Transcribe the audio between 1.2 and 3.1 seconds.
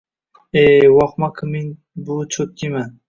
kimen buvi chotkiman..